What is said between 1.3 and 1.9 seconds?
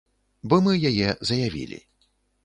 заявілі.